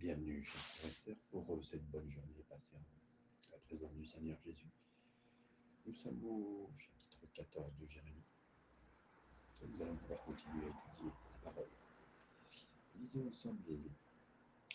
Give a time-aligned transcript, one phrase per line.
[0.00, 4.38] Bienvenue, chers frères et sœurs, pour cette bonne journée passée en la présence du Seigneur
[4.46, 4.70] Jésus.
[5.84, 8.22] Nous sommes au chapitre 14 de Jérémie.
[9.60, 11.68] Nous allons pouvoir continuer à étudier la parole.
[12.94, 13.60] Lisons ensemble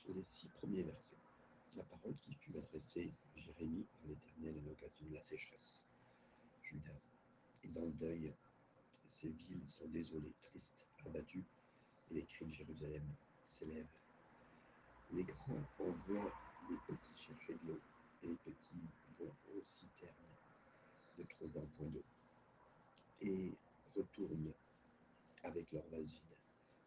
[0.09, 1.15] les, six premiers versets.
[1.77, 5.81] La parole qui fut adressée à Jérémie par l'Éternel à l'occasion de la sécheresse.
[6.63, 6.99] Judas
[7.63, 8.33] est dans le deuil.
[9.05, 11.45] Ces villes sont désolées, tristes, abattues,
[12.11, 13.07] et les cris de Jérusalem
[13.41, 13.87] s'élèvent
[15.13, 16.33] les grands envoient
[16.69, 17.81] les petits chercher de l'eau,
[18.23, 18.87] et les petits
[19.19, 20.13] vont aux citernes
[21.17, 22.03] de trouver un point d'eau,
[23.21, 23.53] et
[23.95, 24.53] retournent
[25.43, 26.37] avec leurs vases vides,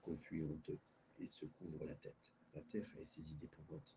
[0.02, 0.78] confus et honteux,
[1.20, 2.32] et se couvrent la tête.
[2.54, 3.94] La terre est saisie d'épouvante,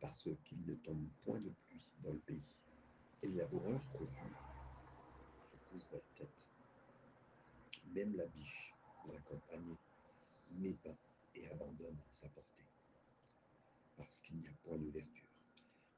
[0.00, 2.42] parce qu'il ne tombe point de pluie dans le pays.
[3.22, 4.34] Et les laboureurs confus
[5.42, 6.48] se couvrent la tête.
[7.94, 8.74] Même la biche
[9.06, 9.76] dans la campagne
[10.50, 10.96] met pas
[11.34, 12.63] et abandonne sa portée
[13.96, 15.28] parce qu'il n'y a point d'ouverture.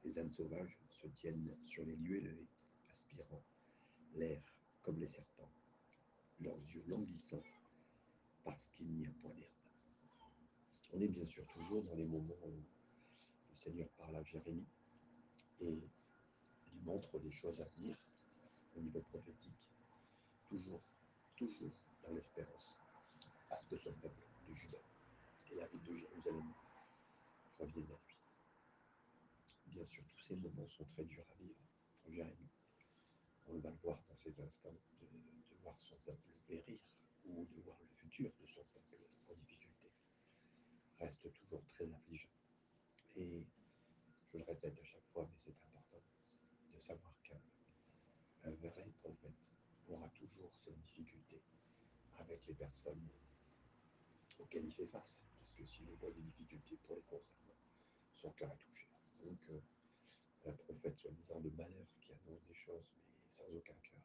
[0.05, 2.48] Les ânes sauvages se tiennent sur les lieux élevés,
[2.91, 3.43] aspirant
[4.15, 4.41] l'air
[4.83, 5.51] comme les serpents,
[6.41, 7.43] leurs yeux languissants,
[8.45, 9.51] parce qu'il n'y a point d'herbe.
[10.93, 12.62] On est bien sûr toujours dans les moments où
[13.51, 14.67] le Seigneur parle à Jérémie
[15.61, 17.97] et lui montre des choses à venir
[18.77, 19.71] au niveau prophétique,
[20.49, 20.81] toujours,
[21.37, 22.78] toujours dans l'espérance
[23.51, 24.78] à ce que son peuple de Juda
[25.51, 26.53] et la ville de Jérusalem
[29.67, 31.57] Bien sûr, tous ces moments sont très durs à vivre
[32.03, 32.51] pour Jérémie.
[33.47, 36.79] On va le voir dans ces instants, de, de voir son peuple périr
[37.25, 38.97] ou de voir le futur de son peuple
[39.31, 39.91] en difficulté.
[41.01, 42.29] Reste toujours très affligeant.
[43.17, 43.47] Et
[44.33, 46.03] je le répète à chaque fois, mais c'est important
[46.73, 49.51] de savoir qu'un vrai prophète
[49.89, 51.41] aura toujours cette difficulté
[52.19, 53.09] avec les personnes
[54.39, 55.20] auxquelles il fait face.
[55.39, 57.56] Parce que s'il voit des difficultés pour les concernant,
[58.15, 58.89] son cœur est touché.
[59.23, 59.61] Donc, euh,
[60.47, 64.00] un prophète soi-disant de malheur qui annonce des choses, mais sans aucun cœur.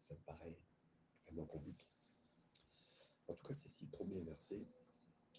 [0.00, 0.58] Ça me paraît
[1.24, 1.86] vraiment compliqué.
[3.28, 4.66] En tout cas, ces six premiers versets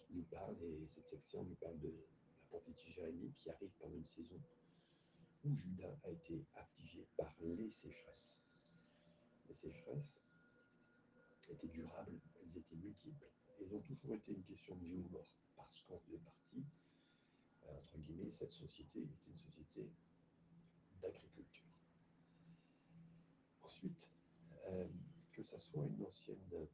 [0.10, 4.06] nous parlent, et cette section nous parle de la prophétie Jérémie qui arrive pendant une
[4.06, 4.40] saison
[5.44, 8.42] où Judas a été affligé par les sécheresses.
[9.48, 10.20] Les sécheresses
[11.50, 15.34] étaient durables, elles étaient multiples, elles ont toujours été une question de vie ou mort,
[15.56, 16.66] parce qu'on faisait partie
[17.76, 19.90] entre guillemets, cette société était une société
[21.02, 21.66] d'agriculture.
[23.62, 24.10] Ensuite,
[24.68, 24.88] euh,
[25.32, 26.68] que ça soit une ancienne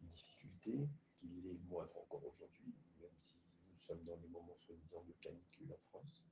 [0.00, 3.34] difficulté, qu'il est moindre encore aujourd'hui, même si
[3.70, 6.24] nous sommes dans les moments soi-disant de canicule en France,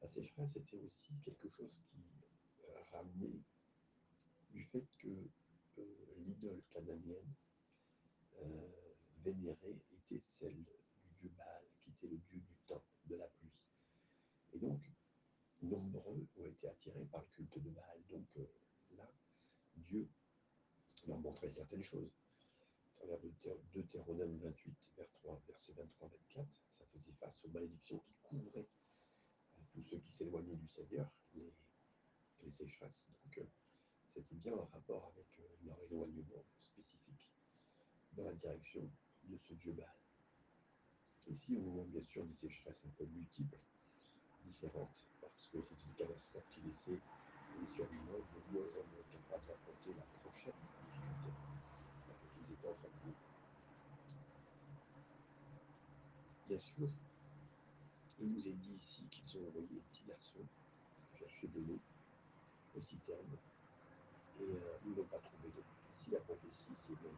[0.00, 2.02] la sécheresse était aussi quelque chose qui
[2.64, 3.40] euh, ramenait
[4.50, 5.08] du fait que
[5.78, 5.84] euh,
[6.18, 7.34] l'idole canadienne
[8.42, 10.64] euh, vénérée était celle
[11.18, 13.50] dieu Baal, qui était le dieu du temps, de la pluie.
[14.52, 14.80] Et donc,
[15.62, 18.00] nombreux ont été attirés par le culte de Baal.
[18.08, 18.46] Donc euh,
[18.96, 19.10] là,
[19.76, 20.08] Dieu
[21.06, 22.12] leur montrait certaines choses.
[22.96, 23.32] À travers de
[23.72, 28.68] Deutéronome 28, vers 3, verset 23-24, ça faisait face aux malédictions qui couvraient
[29.56, 31.52] euh, tous ceux qui s'éloignaient du Seigneur, les,
[32.42, 33.12] les sécheresses.
[33.24, 33.46] Donc,
[34.08, 35.26] c'était bien en rapport avec
[35.64, 37.28] leur éloignement spécifique
[38.18, 38.82] dans la direction
[39.28, 39.86] de ce Dieu Baal.
[41.28, 43.58] Ici, on voit bien sûr des sécheresses un peu multiples,
[44.44, 47.00] différentes, parce que c'est une catastrophe qui laissait
[47.60, 50.52] les survivants de moins en moins capables d'affronter la prochaine
[50.82, 51.30] difficulté
[52.34, 53.18] qu'ils étaient en train de vivre.
[56.48, 56.88] Bien sûr,
[58.18, 60.46] il nous est dit ici qu'ils ont envoyé des petits garçons
[61.18, 61.80] chercher de l'eau
[62.74, 63.38] aux citernes
[64.40, 65.64] et euh, ils n'ont pas trouvé d'eau.
[65.92, 67.16] Ici, la prophétie, c'est même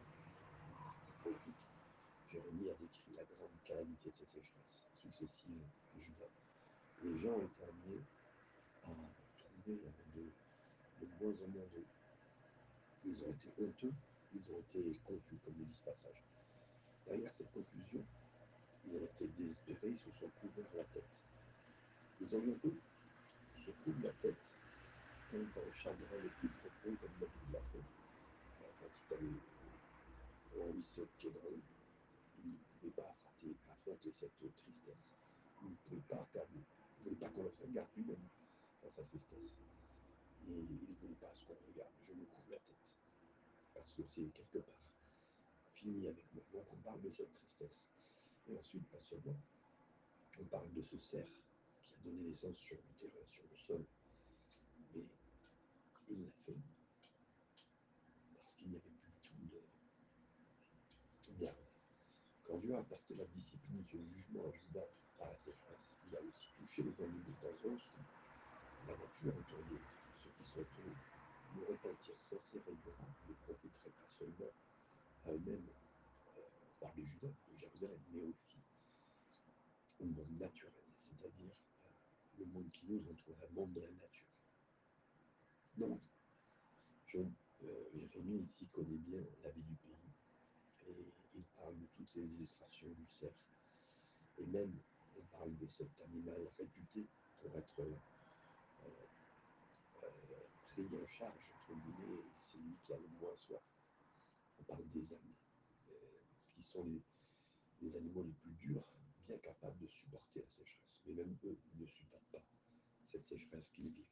[2.29, 5.61] Jérémie a décrit la grande calamité de ces sécheresses successives
[5.95, 6.25] à Juda.
[7.03, 8.01] Les gens ont été amenés
[8.83, 8.89] à
[10.15, 11.65] de, moins en moins.
[13.05, 13.93] Ils ont été honteux,
[14.33, 16.23] ils ont été confus, comme le dit ce passage.
[17.05, 18.05] Derrière cette confusion,
[18.85, 21.23] ils ont été désespérés, ils se sont couverts la tête.
[22.19, 22.79] Les ont eux,
[23.55, 24.55] se couvrent la tête
[25.31, 27.83] quand dans le chagrin le plus profond, comme David l'a fait,
[29.09, 29.60] quand il
[31.17, 31.61] Kédron,
[32.43, 35.15] il ne pouvait pas affronter, affronter cette tristesse.
[35.61, 36.59] Il ne pouvait pas regarder.
[36.59, 38.27] Il ne voulait pas qu'on le regarde lui-même
[38.81, 39.57] dans sa tristesse.
[40.47, 41.93] Et il ne voulait pas ce qu'on regarde.
[42.01, 42.97] Je me couvre la tête.
[43.73, 44.81] Parce que c'est quelque part
[45.73, 46.43] fini avec moi.
[46.51, 47.89] Donc on parle de cette tristesse.
[48.47, 49.37] Et ensuite, pas seulement,
[50.39, 51.29] on parle de ce cerf
[51.83, 53.85] qui a donné naissance sur le terrain, sur le sol.
[54.95, 55.05] Mais
[56.09, 56.57] il l'a fait
[58.35, 59.49] parce qu'il n'y avait plus du
[61.21, 61.55] tout d'herbe
[62.43, 66.15] quand Dieu a apporté la discipline et ce jugement à Judas par la sécheresse, il
[66.15, 69.81] a aussi touché les un sens où la nature autour d'eux,
[70.19, 70.95] ceux qui sont autour,
[71.55, 74.53] le repentir sincère et durable ne profiterait pas seulement
[75.25, 75.69] à eux-mêmes,
[76.37, 76.41] euh,
[76.79, 78.57] par les Judas, de Jérusalem, mais aussi
[79.99, 81.55] au monde naturel, c'est-à-dire
[81.85, 81.89] euh,
[82.39, 84.27] le monde qui nous entoure, le monde de la nature.
[85.77, 86.01] Donc,
[87.15, 87.25] euh,
[87.95, 90.13] Jérémie ici connaît bien la vie du pays
[90.87, 93.33] et il parle de toutes ces illustrations du cerf.
[94.37, 94.73] Et même,
[95.17, 97.07] on parle de cet animal réputé
[97.41, 97.95] pour être euh,
[100.03, 100.07] euh,
[100.69, 103.63] pris en charge, entre guillemets, c'est lui qui a le moins soif.
[104.59, 105.33] On parle des âmes,
[106.55, 106.85] qui sont
[107.81, 108.87] les, animaux les plus durs,
[109.27, 111.01] bien capables de supporter la sécheresse.
[111.05, 112.41] Mais même eux ne supportent pas
[113.05, 114.05] cette sécheresse qu'ils vivent.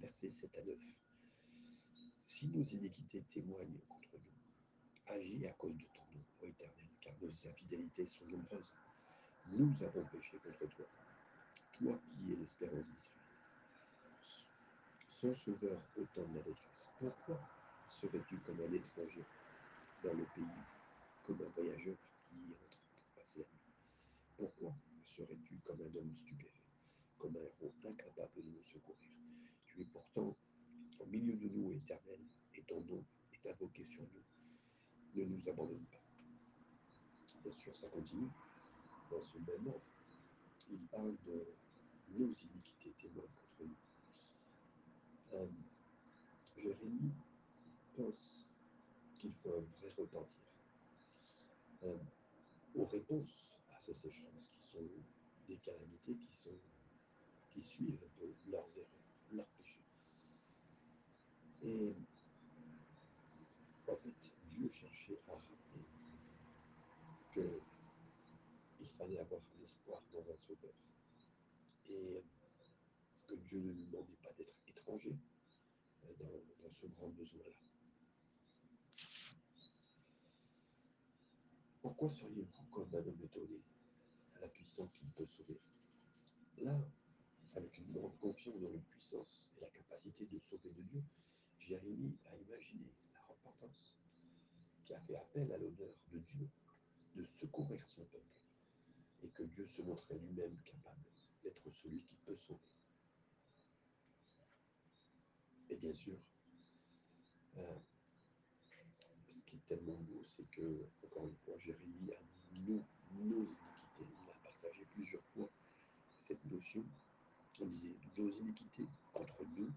[0.00, 0.78] Versets 7 à 9.
[2.24, 6.05] Si nos iniquités témoignent contre nous, agis à cause de ton
[6.40, 8.72] ô Éternel, car nos infidélités sont nombreuses.
[9.48, 10.86] Nous avons péché contre toi,
[11.78, 13.22] toi qui es l'espérance d'Israël.
[15.10, 16.88] Son sauveur autant de la détresse.
[16.98, 17.40] Pourquoi
[17.88, 19.24] serais-tu comme un étranger
[20.02, 20.44] dans le pays,
[21.24, 21.96] comme un voyageur
[22.28, 23.74] qui y entre pour passer la nuit?
[24.36, 26.62] Pourquoi serais-tu comme un homme stupéfait,
[27.18, 29.10] comme un héros incapable de nous secourir?
[29.66, 30.36] Tu es pourtant
[31.00, 32.20] au milieu de nous, éternel,
[32.54, 34.24] et ton nom est invoqué sur nous.
[35.14, 36.05] Ne nous abandonne pas.
[37.46, 38.28] Bien sûr, ça continue
[39.08, 39.80] dans ce même ordre.
[40.68, 41.46] Il parle de
[42.18, 43.76] nos iniquités témoignent contre nous.
[45.32, 45.46] Euh,
[46.56, 47.12] Jérémie
[47.96, 48.50] pense
[49.14, 50.42] qu'il faut un vrai repentir
[51.84, 51.96] euh,
[52.74, 54.82] aux réponses à ces sécheresses qui sont
[55.46, 56.58] des calamités qui sont
[57.52, 59.84] qui suivent un peu leurs erreurs, leurs péchés.
[61.62, 61.94] Et
[63.86, 65.86] en fait, Dieu cherchait à rappeler
[68.78, 69.18] qu'il fallait
[69.86, 70.72] dans un sauveur.
[71.88, 72.22] Et
[73.26, 75.16] que Dieu ne nous demandait pas d'être étranger
[76.04, 76.12] euh,
[76.62, 77.50] dans, ce grand besoin-là.
[81.80, 83.60] Pourquoi seriez-vous comme un homme étonné
[84.36, 85.58] à la puissance qu'il peut sauver?
[86.58, 86.78] Là,
[87.54, 91.02] avec une grande confiance dans la puissance et la capacité de sauver de Dieu,
[91.58, 93.96] Jérémie a imaginé la repentance
[94.84, 96.48] qui a fait appel à l'honneur de Dieu
[97.14, 98.45] de secourir son peuple
[99.22, 101.04] et que Dieu se montrait lui-même capable
[101.42, 102.60] d'être celui qui peut sauver.
[105.70, 106.16] Et bien sûr,
[107.58, 107.76] euh,
[109.36, 113.44] ce qui est tellement beau, c'est que, encore une fois, Jérémie a dit nous, nos
[113.44, 113.56] iniquités.
[113.98, 115.48] Il a partagé plusieurs fois
[116.16, 116.84] cette notion.
[117.60, 119.72] On disait nos iniquités contre nous,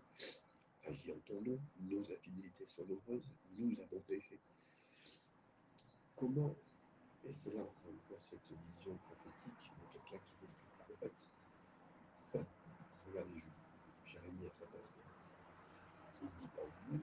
[0.86, 1.42] agis en ton
[1.80, 4.40] nos infidélités sont nombreuses, nous avons péché.
[6.16, 6.56] Comment,
[7.26, 11.30] et c'est là encore une fois cette vision prophétique de quelqu'un qui voudrait être prophète,
[12.36, 12.44] euh,
[13.08, 13.44] regardez
[14.06, 15.02] Jérémie à cet instant.
[16.22, 17.00] Il ne dit pas vous,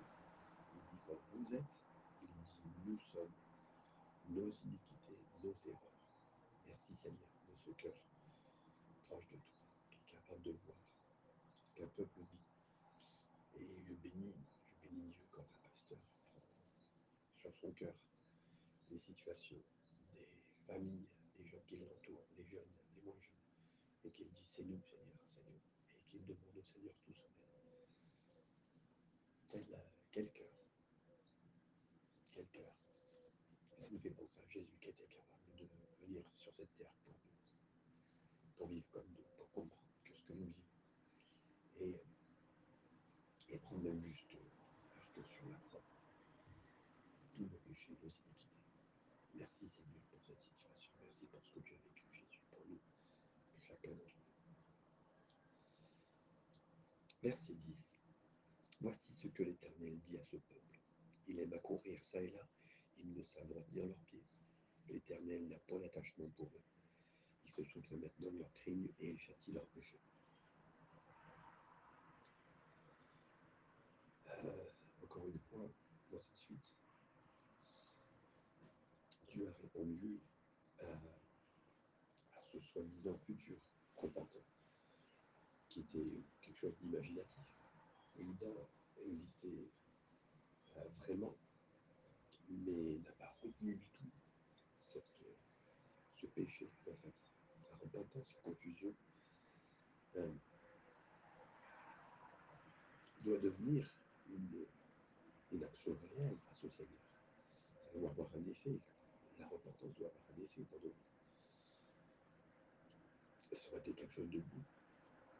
[0.75, 1.63] il ne dit pas vous êtes,
[2.23, 3.33] il dit nous sommes,
[4.31, 5.97] nos iniquités, nos erreurs.
[6.67, 7.95] Merci Seigneur de ce cœur
[9.09, 9.55] proche de toi,
[9.91, 10.77] qui est capable de voir
[11.65, 13.61] ce qu'un peuple vit.
[13.61, 14.35] Et je bénis,
[14.83, 15.99] je bénis Dieu comme un pasteur
[17.39, 17.95] sur son cœur
[18.91, 19.63] les situations
[20.67, 21.07] familles,
[21.39, 23.33] des gens qui l'entourent, les jeunes, les moins jeunes,
[24.05, 25.61] et qu'il dit c'est nous Seigneur, c'est nous,
[25.95, 27.37] et qu'il demande au Seigneur tout son aide.
[30.13, 30.49] Quel, cœur,
[32.33, 32.73] quel cœur.
[33.79, 35.67] Ça nous fait penser Jésus qui était capable de
[36.05, 37.15] venir sur cette terre pour
[38.57, 40.63] pour vivre comme nous, pour comprendre que ce que nous vivons.
[41.81, 42.01] Et,
[43.51, 44.35] et prendre même juste,
[44.99, 45.83] jusque sur la croix
[47.37, 48.56] tous nos péchés, nos iniquités.
[49.39, 50.93] Merci Seigneur pour cette situation.
[51.03, 52.81] Merci pour ce que tu as vécu, Jésus, pour nous
[53.61, 54.49] chacun d'entre nous.
[57.23, 58.01] Verset 10.
[58.81, 60.81] Voici ce que l'Éternel dit à ce peuple.
[61.29, 62.49] Il aime à courir ça et là,
[62.99, 64.25] ils ne savent retenir leurs pieds.
[64.89, 66.63] L'Éternel n'a pas d'attachement pour eux.
[67.45, 70.01] Il se souvient maintenant de leurs crimes et il châtie leurs péchés.
[74.45, 74.71] Euh,
[75.03, 75.69] encore une fois,
[76.11, 76.76] dans cette suite,
[79.45, 80.21] A répondu
[80.81, 80.85] à,
[82.39, 83.59] à ce soi-disant futur
[83.97, 84.45] repentant,
[85.69, 87.37] qui était quelque chose d'imaginatif.
[88.17, 88.69] Judas
[89.05, 89.69] existait
[90.77, 91.37] euh, vraiment,
[92.49, 94.11] mais n'a pas retenu du tout
[94.79, 97.09] ce péché dans sa,
[97.63, 98.95] sa repentance, sa confusion.
[100.17, 100.33] Euh,
[103.21, 103.91] doit devenir
[104.29, 104.67] une,
[105.53, 107.01] une action réelle face au Seigneur.
[107.79, 108.81] Ça doit avoir un effet
[109.39, 110.67] la repentance doit avoir un effet.
[113.53, 114.63] Ça aurait été quelque chose de beau,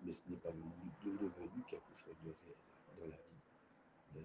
[0.03, 2.57] mais ce n'est pas devenu quelque chose de réel
[2.97, 3.41] dans la vie
[4.15, 4.23] de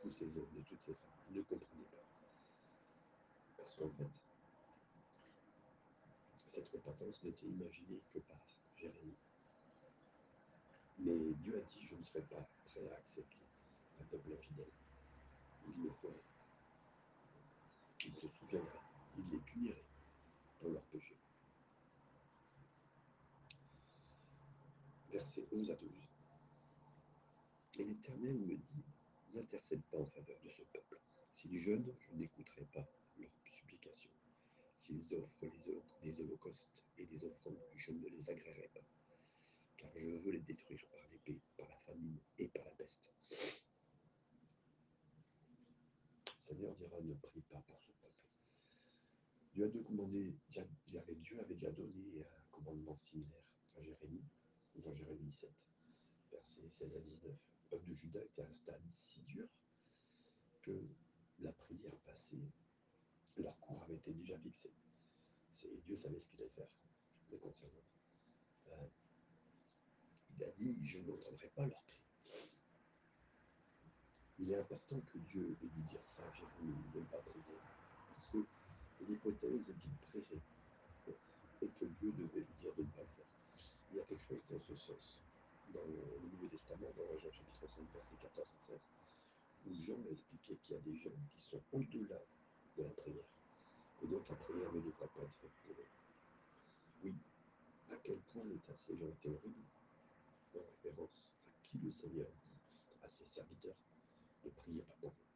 [0.00, 1.10] tous ces hommes, de toutes ces femmes.
[1.30, 2.04] Ne comprenez pas.
[3.56, 4.10] Parce qu'en fait,
[6.46, 9.16] cette repentance n'était imaginée que par Jérémie.
[10.98, 13.38] Mais Dieu a dit, je ne serai pas prêt à accepter
[14.00, 14.70] un peuple infidèle.
[15.66, 16.22] Il le ferait.
[18.04, 19.84] Il se souviendra il les punirait
[20.58, 21.16] pour leurs péchés.
[25.10, 25.90] Versets 11 à 12.
[27.78, 28.84] Et l'Éternel me dit,
[29.34, 30.98] n'intercède pas en faveur de ce peuple.
[31.32, 32.86] S'ils jeûnent, je n'écouterai pas
[33.18, 34.10] leurs supplications.
[34.78, 35.30] S'ils offrent
[36.02, 38.80] des holocaustes et des offrandes, je ne les agréerai pas,
[39.76, 43.10] car je veux les détruire par l'épée, par la famine et par la peste.
[46.38, 48.01] Seigneur dira, ne prie pas pour ce.
[49.54, 53.44] Dieu, Dieu avait déjà donné un commandement similaire
[53.76, 54.24] à Jérémie,
[54.82, 55.50] dans Jérémie 7,
[56.30, 57.36] versets 16 à 19
[57.72, 59.48] peuple de Juda était à un stade si dur
[60.62, 60.72] que
[61.40, 62.38] la prière passée,
[63.38, 64.70] leur cours avait été déjà fixé.
[65.86, 66.68] Dieu savait ce qu'il allait faire
[67.30, 67.72] les concernant.
[68.68, 68.86] Euh,
[70.36, 72.02] il a dit, je n'entendrai pas leur cri.
[74.38, 77.58] Il est important que Dieu ait dû dire ça à Jérémie, de ne pas prier.
[78.10, 78.38] Parce que
[79.08, 80.42] l'hypothèse qu'il prierait
[81.62, 83.26] et que Dieu devait lui dire de ne pas faire.
[83.90, 85.20] Il y a quelque chose dans ce sens
[85.72, 88.80] dans le Nouveau Testament, dans Jean chapitre 5, verset 14 et 16,
[89.66, 92.20] où Jean a expliqué qu'il y a des gens qui sont au-delà
[92.76, 93.30] de la prière.
[94.02, 95.86] Et donc la prière ne devrait pas être faite pour eux.
[97.04, 97.14] Oui,
[97.90, 99.64] à quel point l'état ces gens était horrible,
[100.54, 102.58] en référence à qui le Seigneur dit
[103.02, 103.76] à ses serviteurs
[104.44, 105.31] ne priez pas pour eux.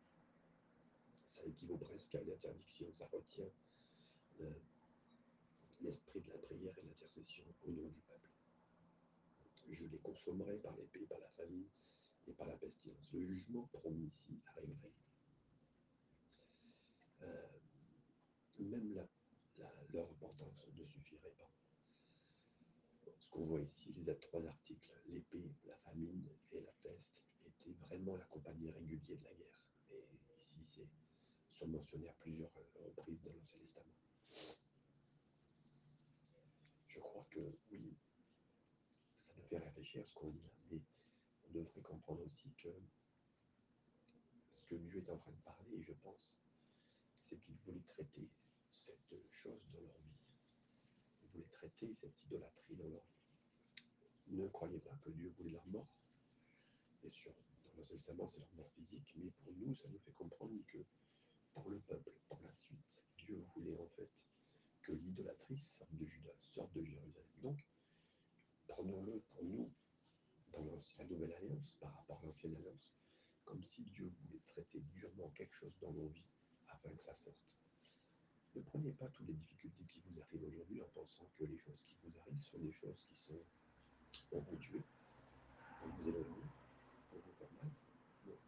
[1.36, 3.50] Ça équivaut presque à une interdiction, ça retient
[5.82, 8.30] l'esprit de la prière et l'intercession au nom du peuple
[9.70, 11.66] je les consommerai par l'épée, par la famine
[12.26, 13.10] et par la pestilence.
[13.12, 14.92] Le jugement promis ici arriverait.
[17.22, 17.46] Euh,
[18.60, 19.06] même la,
[19.92, 21.50] leur importance ne suffirait pas.
[23.18, 28.16] Ce qu'on voit ici, les trois articles, l'épée, la famine et la peste, étaient vraiment
[28.16, 29.60] l'accompagnement régulier de la guerre.
[29.90, 30.04] Et
[30.42, 30.88] ici, c'est
[31.56, 33.94] sont mentionnés à plusieurs reprises dans l'Ancien Testament.
[36.88, 37.94] Je crois que oui,
[39.48, 40.50] fait réfléchir à ce qu'on dit là.
[40.70, 40.80] Mais
[41.48, 42.68] on devrait comprendre aussi que
[44.50, 46.38] ce que Dieu est en train de parler, je pense,
[47.22, 48.28] c'est qu'il voulait traiter
[48.70, 50.18] cette chose dans leur vie.
[51.22, 54.36] Il voulait traiter cette idolâtrie dans leur vie.
[54.36, 55.88] Ne croyez pas que Dieu voulait leur mort.
[57.00, 60.12] Bien sûr, dans l'Ancien Testament, c'est leur mort physique, mais pour nous, ça nous fait
[60.12, 60.78] comprendre que
[61.56, 64.10] pour le peuple, pour la suite, Dieu voulait en fait
[64.82, 67.24] que l'idolâtrie sorte de Judas, sorte de Jérusalem.
[67.42, 67.64] Donc,
[68.68, 69.72] prenons-le pour nous,
[70.52, 72.92] dans la nouvelle alliance, par rapport à l'ancienne alliance,
[73.46, 76.28] comme si Dieu voulait traiter durement quelque chose dans nos vies
[76.68, 77.36] afin que ça sorte.
[78.54, 81.80] Ne prenez pas toutes les difficultés qui vous arrivent aujourd'hui en pensant que les choses
[81.86, 83.40] qui vous arrivent sont des choses qui sont
[84.30, 84.82] pour vous tuer,
[85.80, 86.44] pour vous éloigner,
[87.08, 87.70] pour vous faire mal.
[88.26, 88.38] Non.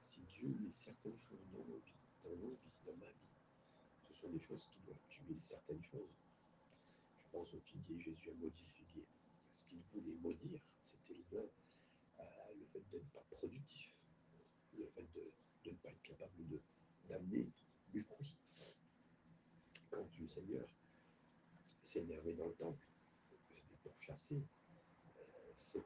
[0.00, 3.36] Si Dieu met certaines choses dans nos vies, dans nos vies, dans ma vie,
[4.08, 6.16] ce sont des choses qui doivent tuer certaines choses.
[7.16, 9.06] Je pense au figuier, Jésus a maudit le figuier
[9.58, 11.50] ce qu'il voulait maudire, c'était le,
[12.20, 13.90] euh, fait d'être pas productif,
[14.76, 15.32] le fait de,
[15.70, 16.32] ne pas être capable
[17.08, 17.50] d'amener
[17.88, 18.34] du fruit.
[19.90, 20.68] Quand le Seigneur
[21.82, 22.86] s'est énervé dans le temple,
[23.50, 24.42] c'était pour chasser
[25.16, 25.84] euh, cette,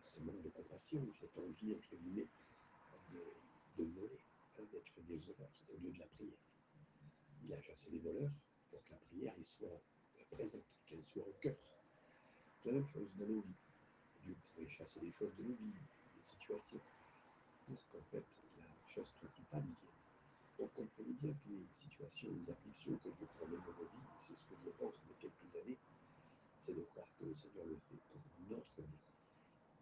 [0.00, 2.28] ce manque de compassion, cette envie, entre guillemets,
[3.12, 6.38] de, voler, hein, d'être des voleurs au lieu de la prière.
[7.44, 8.32] Il a chassé les voleurs
[8.70, 9.82] pour que la prière y soit
[10.30, 11.56] présente, qu'elle soit au cœur
[12.64, 13.56] la même chose dans nos vies.
[14.22, 15.72] Dieu pourrait chasser les choses de nos vies,
[16.14, 16.80] des situations,
[17.66, 18.26] pour qu'en fait
[18.58, 19.98] la chose principale vienne.
[20.58, 24.36] Donc comprenez bien que les situations, les afflictions que Dieu promène dans nos vies, c'est
[24.36, 25.78] ce que je pense depuis quelques années,
[26.58, 28.98] c'est de croire que le Seigneur le fait pour notre bien,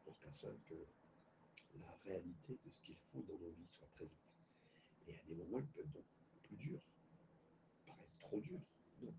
[0.05, 0.75] pour qu'afin que
[1.81, 4.28] la réalité de ce qu'il faut dans nos vies soit présente.
[5.09, 6.05] Et à des moments, il peut être donc
[6.43, 6.81] plus dur,
[7.87, 8.61] paraissent trop dur.
[9.03, 9.13] Non,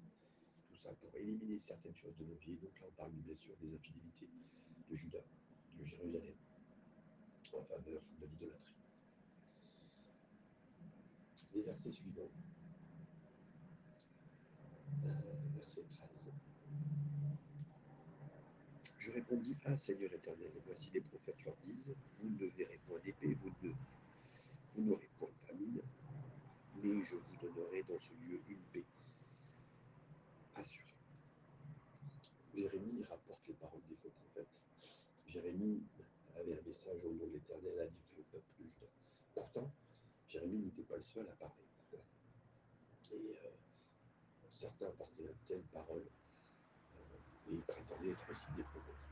[0.75, 2.57] ça pour éliminer certaines choses de nos vies.
[2.57, 4.29] Donc là, on parle bien sûr des infidélités
[4.89, 5.25] de Judas,
[5.77, 6.35] de Jérusalem,
[7.53, 8.75] en faveur de l'idolâtrie.
[11.53, 12.29] Les versets suivants,
[15.05, 15.11] euh,
[15.55, 16.31] verset 13.
[18.99, 23.33] Je répondis, Ah Seigneur éternel, voici les prophètes leur disent, vous ne verrez point d'épée,
[23.33, 23.71] vous ne,
[24.73, 25.81] vous n'aurez point de famine,
[26.81, 28.85] mais je vous donnerai dans ce lieu une paix
[30.55, 30.95] assurée.
[32.53, 34.61] Jérémie rapporte les paroles des faux prophètes.
[35.27, 35.83] Jérémie
[36.35, 38.87] avait un message au nom de l'Éternel à livrer au peuple de
[39.33, 39.71] Pourtant,
[40.27, 41.63] Jérémie n'était pas le seul à parler.
[43.11, 43.49] Et euh,
[44.49, 46.05] certains portaient la telle parole
[46.95, 49.09] euh, et ils prétendaient être aussi des prophètes.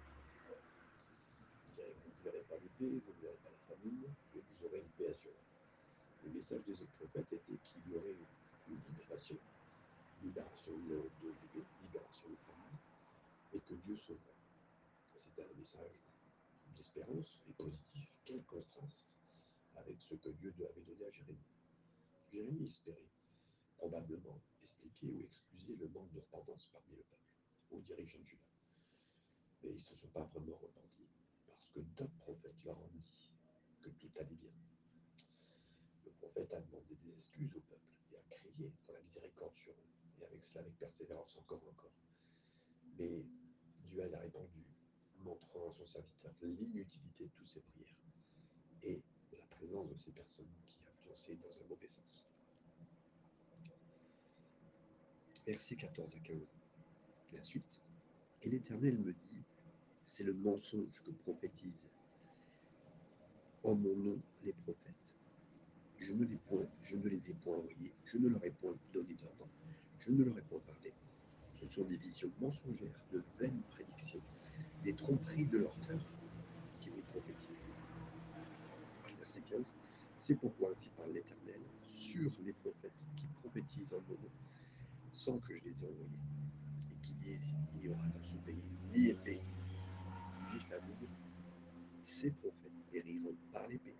[1.75, 4.89] Vous ne verrez pas l'épée, vous ne verrez pas la famille, mais vous aurez une
[4.89, 5.46] paix assurée.
[6.27, 8.17] Le message des autres prophètes était qu'il y aurait
[8.67, 9.37] une libération,
[10.21, 12.27] libération de l'épée, libération
[13.53, 14.35] et que Dieu sauverait.
[15.15, 16.01] C'était un message
[16.75, 18.11] d'espérance et positif.
[18.25, 19.09] Quel contraste
[19.77, 21.39] avec ce que Dieu avait donné à Jérémie.
[22.29, 23.07] Jérémie espérait
[23.77, 27.23] probablement expliquer ou excuser le manque de repentance parmi le peuple,
[27.71, 28.41] aux dirigeants de Juda.
[29.63, 31.07] Mais ils ne se sont pas vraiment repentis,
[31.47, 33.31] parce que d'autres prophètes leur ont dit
[33.81, 34.51] que tout allait bien.
[36.21, 37.81] Le prophète a demandé des excuses au peuple
[38.11, 41.91] et a crié pour la miséricorde sur eux, et avec cela, avec persévérance encore encore.
[42.97, 43.23] Mais
[43.89, 44.65] Dieu a répondu,
[45.19, 47.95] montrant à son serviteur l'inutilité de toutes ses prières
[48.83, 52.27] et la présence de ces personnes qui influençaient dans un mauvais sens.
[55.45, 56.55] Versets 14 à 15.
[57.33, 57.79] La suite.
[58.41, 59.43] Et l'Éternel me dit,
[60.05, 61.89] c'est le mensonge que prophétisent
[63.63, 65.16] en mon nom les prophètes.
[65.99, 69.49] Je ne, les les ai point envoyés, je ne leur ai point donné d'ordre,
[69.99, 70.93] je ne leur ai point parlé.
[71.53, 74.21] Ce sont des visions mensongères, de vaines prédictions,
[74.83, 75.99] des tromperies de leur cœur
[76.79, 77.67] qui vous prophétisent.
[79.17, 79.75] Verset 15.
[80.19, 84.31] C'est pourquoi ainsi parle l'Éternel sur les prophètes qui prophétisent en mon nom,
[85.11, 86.21] sans que je les ai envoyés,
[86.91, 88.63] et qui disent il n'y aura dans ce pays
[88.93, 89.41] ni épée,
[90.51, 91.07] ni famine.
[92.03, 93.97] Ces prophètes périront par l'épée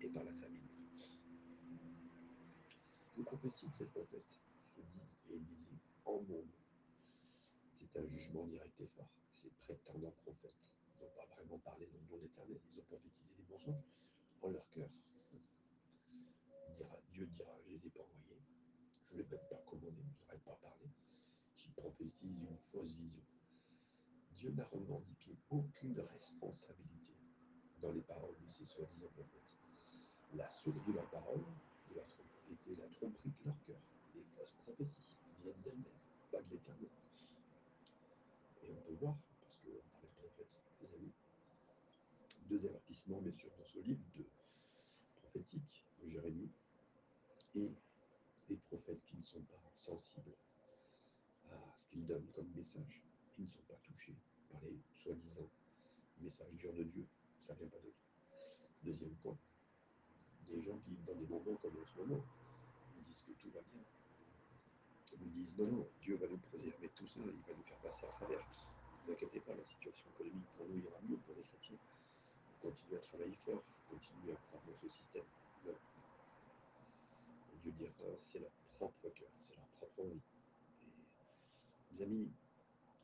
[0.00, 0.59] et par la famine.
[3.20, 5.68] Les prophéties de ces prophètes se disent et disent
[6.06, 6.44] en mon nom
[7.74, 9.10] c'est un jugement direct et fort.
[9.30, 10.56] Ces prétendants prophètes
[10.98, 13.84] n'ont pas vraiment parlé dans le nom de l'Éternel, ils ont prophétisé des mensonges
[14.40, 14.88] en leur cœur.
[17.12, 18.40] Dieu dira, je ne les ai pas envoyés,
[19.10, 20.86] je ne les ai même pas commandés, je ne leur ai pas parlé,
[21.56, 23.22] qui prophétisent une fausse vision.
[24.32, 27.12] Dieu n'a revendiqué aucune responsabilité
[27.82, 29.58] dans les paroles de ces soi-disant prophètes.
[30.32, 31.44] La source de leurs paroles
[32.52, 33.80] était la tromperie de leur cœur.
[34.14, 36.90] Les fausses prophéties viennent d'elles-mêmes, pas de l'éternel.
[38.62, 41.12] Et on peut voir, parce qu'on parlait de prophètes, les amis,
[42.48, 44.24] deux avertissements, bien sûr, dans ce livre de
[45.20, 46.50] prophétique de Jérémie,
[47.54, 47.70] et
[48.48, 50.34] les prophètes qui ne sont pas sensibles
[51.50, 53.02] à ce qu'ils donnent comme message,
[53.34, 54.16] qui ne sont pas touchés
[54.50, 55.48] par les soi-disant
[56.20, 57.06] messages durs de Dieu,
[57.46, 57.94] ça ne vient pas de Dieu.
[58.82, 59.36] Deuxième point,
[60.48, 62.24] des gens qui, dans des moments comme en ce moment,
[63.00, 63.82] disent que tout va bien,
[65.20, 68.08] vous disent non, Dieu va nous préserver tout ça, il va nous faire passer à
[68.08, 68.38] travers.
[68.38, 71.78] Ne vous inquiétez pas, la situation économique pour nous ira mieux pour les chrétiens.
[72.56, 75.24] On continue à travailler fort, on continue à croire dans ce système.
[77.62, 80.22] Dieu dira, c'est leur propre cœur, c'est leur propre envie.
[81.92, 82.30] Et, mes amis,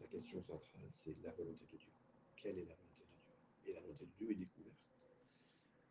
[0.00, 1.90] la question centrale, c'est la volonté de Dieu.
[2.36, 3.34] Quelle est la volonté de Dieu?
[3.66, 4.88] Et la volonté de Dieu est découverte,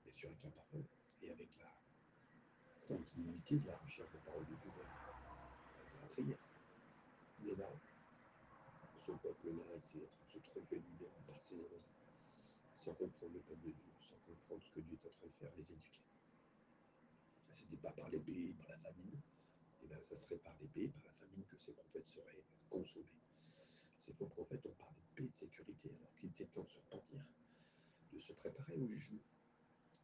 [0.04, 0.84] bien sûr, avec la parole
[1.22, 1.75] et avec la
[2.88, 4.72] continuité de la recherche de la parole de Dieu
[6.16, 6.38] prière.
[7.44, 7.70] Mais là,
[9.06, 11.96] ce peuple-là était en train de se tromper lui-même par ses envies,
[12.74, 15.34] sans comprendre le peuple de Dieu, sans comprendre ce que Dieu est en train de
[15.34, 16.02] faire, les éduquer.
[17.54, 20.90] Ce n'était pas par l'épée, par la famine, et eh bien ça serait par l'épée,
[20.90, 23.06] par la famine que ces prophètes seraient consommés.
[23.98, 26.70] Ces faux prophètes ont parlé de paix et de sécurité, alors qu'il était temps de
[26.70, 27.22] se repentir,
[28.12, 29.24] de se préparer au jugement,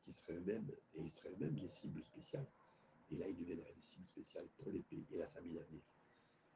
[0.04, 2.48] qui seraient eux-mêmes, et ils seraient eux-mêmes des cibles spéciales.
[3.12, 5.84] Et là, ils deviendraient des cibles spéciales pour l'épée et la famille venir.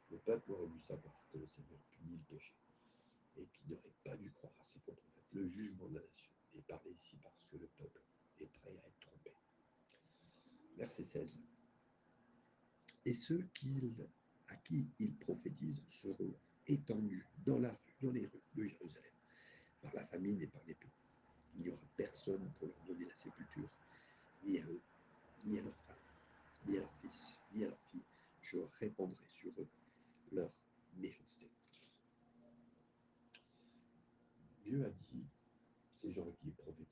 [0.09, 2.53] Le peuple aurait dû savoir que le Seigneur punit le péché
[3.37, 5.23] et qu'il n'aurait pas dû croire à ses faux prophètes.
[5.31, 8.01] Le jugement de la nation est parlé ici parce que le peuple
[8.39, 9.33] est prêt à être trompé.
[10.77, 11.39] Verset 16.
[13.05, 13.41] Et ceux
[14.47, 16.33] à qui il prophétise seront
[16.67, 19.11] étendus dans la rue, dans les rues de Jérusalem,
[19.81, 20.89] par la famine et par l'épée.
[21.55, 23.69] Il n'y aura personne pour leur donner la sépulture,
[24.43, 24.81] ni à eux,
[25.45, 25.95] ni à leurs femmes,
[26.65, 28.03] ni à leurs fils, ni à leurs filles.
[28.41, 29.67] Je répandrai sur eux
[30.31, 30.51] leur
[30.97, 31.49] méchanceté.
[34.63, 35.25] Dieu a dit
[36.01, 36.87] ces gens qui prophétisent.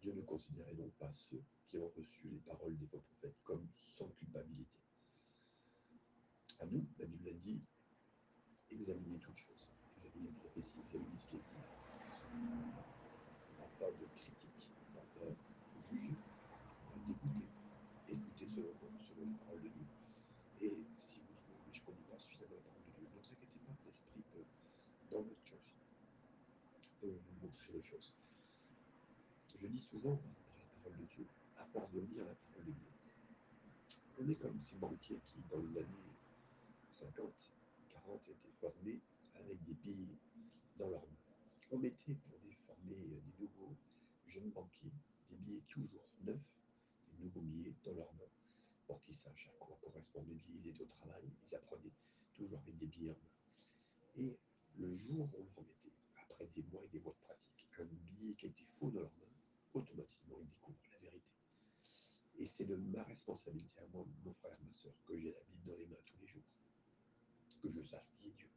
[0.00, 3.66] Dieu ne considérait donc pas ceux qui ont reçu les paroles des faux prophètes comme
[3.78, 4.78] sans culpabilité.
[6.60, 7.60] À nous, la Bible a dit
[8.70, 11.44] examinez toutes choses, examinez les prophéties, examinez ce qui est dit.
[12.32, 17.46] On ne parle pas de critique, on ne parle pas de juger, on parle d'écouter.
[18.08, 19.86] Écoutez selon, selon la parole de Dieu.
[20.62, 23.10] Et si vous dites, mais je ne connais pas suffisamment la parole de Dieu, ne
[23.10, 24.46] vous inquiétez pas, l'Esprit peut,
[25.10, 25.58] dans votre cœur,
[27.00, 28.12] peut vous montrer les choses.
[29.60, 30.20] Je dis souvent,
[30.82, 31.26] parole de Dieu,
[31.58, 32.86] à force de lire la parole de Dieu,
[34.18, 36.06] on est comme ces banquiers qui, dans les années
[36.92, 37.52] 50,
[37.90, 39.00] 40, étaient formés
[39.34, 40.16] avec des billets
[40.78, 41.26] dans leurs mains.
[41.72, 43.74] On mettait pour les former euh, des nouveaux
[44.26, 44.92] jeunes banquiers
[45.30, 46.36] des billets toujours neufs,
[47.12, 48.32] des nouveaux billets dans leurs mains,
[48.86, 50.60] pour qu'ils sachent à quoi correspondent les billets.
[50.64, 51.92] Ils étaient au travail, ils apprenaient
[52.34, 54.24] toujours avec des billets en main.
[54.24, 54.38] Et
[54.78, 55.92] le jour où on leur mettait,
[56.30, 59.10] après des mois et des mois de pratique, un billet qui était faux dans leurs
[59.10, 59.34] mains,
[59.74, 61.32] automatiquement ils découvrent la vérité.
[62.38, 65.66] Et c'est de ma responsabilité à moi, mon frère, ma soeur, que j'ai la Bible
[65.66, 66.42] dans les mains tous les jours,
[67.62, 68.50] que je sache qui est Dieu,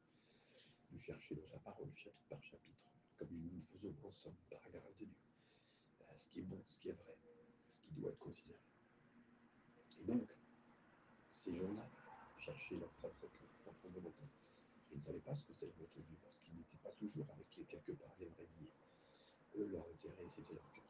[0.91, 4.79] de chercher dans sa parole, chapitre par chapitre, comme nous le faisons ensemble, par la
[4.79, 5.15] grâce de Dieu,
[6.15, 7.17] ce qui est bon, ce qui est vrai,
[7.69, 8.60] ce qui doit être considéré.
[10.01, 10.29] Et donc,
[11.29, 11.89] ces gens-là
[12.38, 14.23] cherchaient leur propre cœur, leur propre volonté.
[14.91, 17.28] Ils ne savaient pas ce que c'était la de Dieu, parce qu'ils n'étaient pas toujours
[17.32, 18.73] avec quelque part les vrais billets.
[19.58, 20.84] Eux, leur intérêt, c'était leur cœur.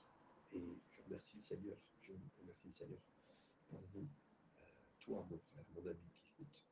[0.53, 2.99] Et je remercie le Seigneur, je remercie le Seigneur
[3.69, 4.07] pour vous,
[4.61, 4.65] euh,
[4.99, 6.63] toi, mon frère, mon ami qui écoute,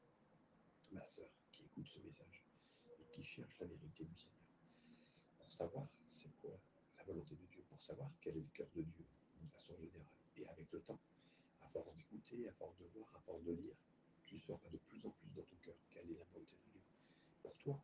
[0.92, 2.44] ma soeur qui écoute ce message
[3.00, 4.48] et qui cherche la vérité du Seigneur.
[5.40, 6.58] Pour savoir c'est quoi
[6.98, 9.06] la volonté de Dieu, pour savoir quel est le cœur de Dieu
[9.38, 10.14] d'une façon générale.
[10.38, 11.00] Et avec le temps,
[11.62, 13.76] à force d'écouter, à force de voir, à force de lire,
[14.26, 16.77] tu sauras de plus en plus dans ton cœur quelle est la volonté de Dieu
[17.48, 17.80] pour toi,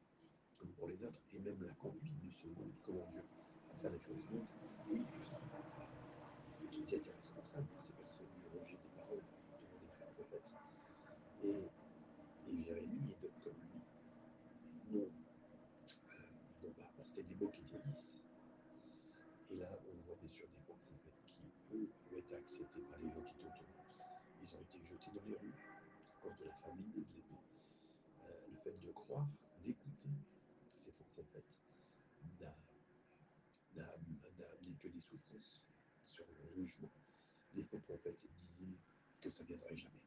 [0.58, 3.24] comme pour les autres, et même la conduite de ce monde, comment Dieu
[3.78, 4.26] fait les choses.
[4.30, 4.44] Donc,
[4.90, 5.02] oui,
[6.74, 9.24] ils étaient responsables ces personnes du rejet des paroles
[9.62, 10.52] devant des vrais prophètes.
[11.44, 11.70] Et,
[12.52, 13.54] et Jérémie et d'autres comme
[14.92, 15.10] lui euh,
[16.76, 18.22] pas apporté des mots qui étaient lisses.
[19.52, 23.00] Et là, on voit bien sûr des faux prophètes qui, eux, ont été acceptés par
[23.00, 23.68] les gens qui étaient autour.
[24.42, 27.42] Ils ont été jetés dans les rues à cause de la famine et de l'épée.
[28.26, 29.28] Euh, le fait de croire,
[29.64, 30.10] d'écouter
[30.78, 31.44] ces faux prophètes
[33.76, 35.64] n'a amené que des souffrances
[36.06, 36.90] sur le jugement.
[37.54, 38.78] Les faux prophètes disaient
[39.22, 40.04] que ça ne viendrait jamais.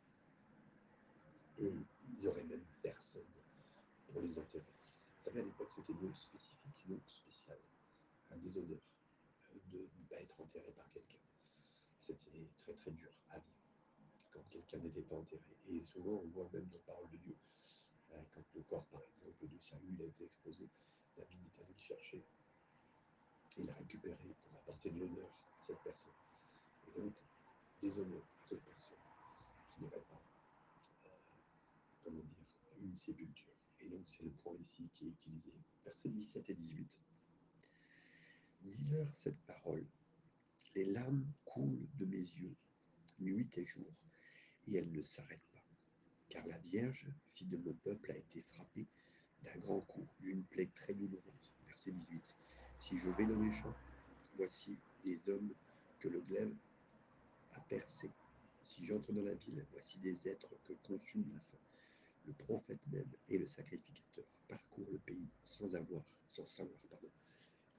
[1.58, 1.72] Et
[2.08, 3.22] ils n'auraient même personne
[4.12, 4.64] pour les enterrer.
[5.18, 7.58] Vous savez, à l'époque, c'était une honte spécifique, une honte spéciale,
[8.30, 8.78] un déshonneur
[9.50, 11.18] euh, de ne pas être enterré par quelqu'un.
[11.98, 13.56] C'était très très dur à vivre
[14.30, 15.56] quand quelqu'un n'était pas enterré.
[15.68, 17.36] Et souvent, on voit même dans la parole de Dieu,
[18.12, 20.68] euh, quand le corps, par exemple, de Saül a été exposé,
[21.16, 22.22] David est allé chercher
[23.58, 26.12] et l'a récupéré pour apporter de l'honneur à cette personne.
[26.86, 27.14] Et donc,
[27.80, 28.98] déshonneur à cette personne
[29.74, 30.22] qui n'aurait pas,
[31.06, 31.10] euh,
[32.02, 32.46] comment dire,
[32.80, 33.54] une sépulture.
[33.80, 35.52] Et donc, c'est le point ici qui est utilisé.
[35.84, 36.98] Versets 17 et 18.
[38.62, 39.86] Dis-leur cette parole.
[40.74, 42.54] Les larmes coulent de mes yeux,
[43.18, 43.86] nuit et jour,
[44.66, 45.64] et elles ne s'arrêtent pas.
[46.28, 48.86] Car la Vierge, fille de mon peuple, a été frappée
[49.42, 51.52] d'un grand coup, d'une plaie très douloureuse.
[51.64, 52.36] Verset 18.
[52.86, 53.74] Si je vais dans les champs,
[54.36, 55.52] voici des hommes
[55.98, 56.54] que le glaive
[57.54, 58.12] a percés.
[58.62, 61.58] Si j'entre dans la ville, voici des êtres que consume la faim.
[62.28, 67.10] Le prophète même et le sacrificateur parcourent le pays sans avoir, sans savoir, pardon,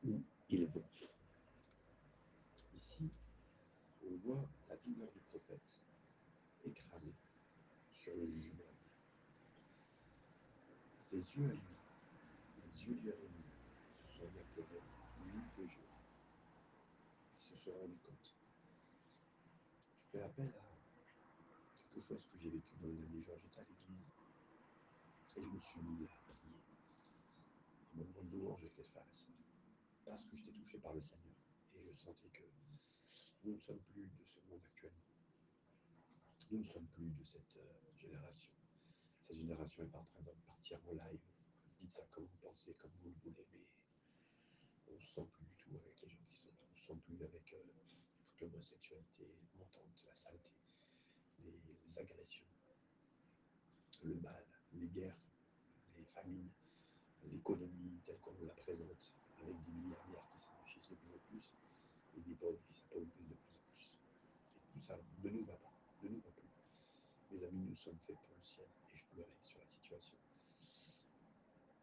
[0.03, 0.83] où ils vont.
[2.75, 3.09] Ici,
[4.05, 5.79] on voit la douleur du prophète
[6.65, 7.15] écrasée
[7.93, 8.73] sur le jugement.
[10.99, 11.61] Ses yeux à lui,
[12.61, 13.15] les yeux de
[14.09, 14.81] se sont mis à pleurer
[15.27, 15.83] nuit et jour.
[17.35, 18.35] Ils se compte.
[20.03, 20.77] Je fais appel à
[21.75, 23.37] quelque chose que j'ai vécu dans les derniers jours.
[23.43, 24.11] J'étais à l'église
[25.35, 26.61] et je me suis mis à prier.
[27.99, 29.05] Et mon de louange était sœur.
[30.05, 31.35] Parce que j'étais touché par le Seigneur.
[31.75, 32.43] Et je sentais que
[33.43, 35.03] nous ne sommes plus de ce monde actuellement.
[36.51, 38.51] Nous ne sommes plus de cette euh, génération.
[39.21, 41.19] Cette génération est en train de partir en live.
[41.81, 43.67] Dites ça comme vous pensez, comme vous le voulez, mais
[44.89, 46.26] on ne se sent plus du tout avec les gens
[46.77, 47.63] sont plus avec euh,
[48.29, 50.49] toute l'homosexualité montante, la saleté,
[51.43, 52.45] les, les agressions,
[54.03, 55.17] le mal, les guerres,
[55.97, 56.49] les famines,
[57.31, 59.11] l'économie telle qu'on nous la présente,
[59.41, 61.51] avec des milliardaires qui s'enrichissent de plus en plus
[62.17, 63.89] et des pauvres qui s'appauvrissent de plus en plus.
[64.55, 66.49] Et tout ça ne nous va pas, ne nous va plus.
[67.31, 70.15] Mes amis, nous sommes faits pour le ciel et je pleurais sur la situation.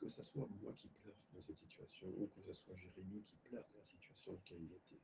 [0.05, 3.37] Que ce soit moi qui pleure dans cette situation ou que ce soit Jérémie qui
[3.49, 5.01] pleure dans la situation dans laquelle il était,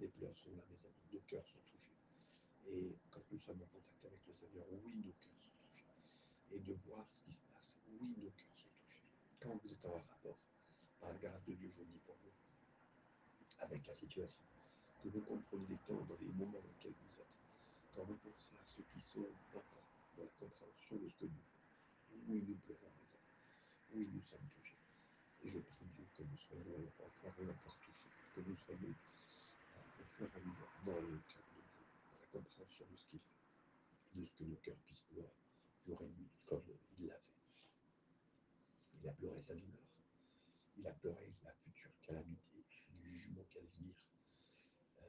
[0.00, 1.94] les pleurs sont là, mes amis, nos cœurs sont touchés.
[2.66, 5.86] Et quand nous sommes en contact avec le Seigneur, oui, nos cœurs sont touchés.
[6.50, 9.06] Et de voir ce qui se passe, oui, nos cœurs sont touchés.
[9.38, 10.38] Quand vous êtes en rapport,
[10.98, 12.34] par la grâce de Dieu, je dis pour vous,
[13.60, 14.42] avec la situation,
[15.00, 17.38] que vous compreniez les temps dans les moments dans lesquels vous êtes,
[17.94, 19.62] quand vous pensez à ceux qui sont encore
[20.16, 22.26] dans la compréhension de ce que Dieu fait.
[22.26, 22.90] Oui, nous pleurons.
[23.92, 24.76] Oui, nous sommes touchés.
[25.42, 30.02] Et je prie Dieu que nous soyons encore et encore touchés, que nous soyons euh,
[30.02, 34.20] au fur et à mesure dans le cœur de compréhension de ce qu'il fait et
[34.20, 35.34] de ce que nos cœurs puissent pleurer
[35.86, 36.62] jour et comme
[36.98, 37.40] il l'a fait.
[39.02, 39.88] Il a pleuré sa douleur.
[40.76, 43.94] Il a pleuré la future calamité du jugement qu'elle venir.
[45.02, 45.04] Euh,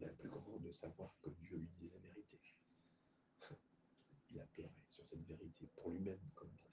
[0.00, 2.38] mais plus grand de savoir que Dieu lui dit la vérité.
[4.30, 6.71] Il a pleuré sur cette vérité pour lui-même comme pour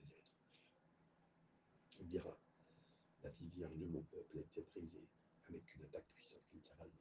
[2.00, 2.38] Il dira,
[3.24, 5.08] la fille vierge de mon peuple a été brisée
[5.48, 6.94] avec une attaque puissante, littéralement.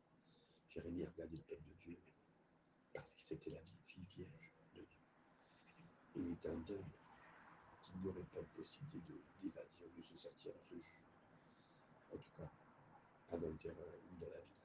[0.68, 1.98] Jérémie a regardé le peuple de Dieu,
[2.92, 4.98] parce que c'était la fille vierge de Dieu.
[6.16, 6.84] Il est un deuil
[7.82, 11.06] qu'il n'y aurait pas de possibilité d'évasion, de, se sortir de ce jugement.
[12.12, 12.50] En tout cas,
[13.30, 14.58] pas dans le terrain ou dans la ville.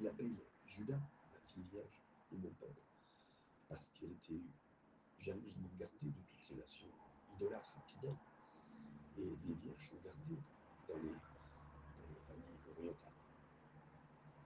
[0.00, 1.00] Il appelle Judas,
[1.32, 2.82] la fille vierge de mon peuple,
[3.68, 4.40] parce qu'elle était
[5.18, 6.88] jalousement gardée de toutes ces nations
[7.34, 8.16] idolâtres fidèles.
[9.18, 10.40] Et les vierges sont gardées
[10.88, 13.12] dans les, dans les familles orientales.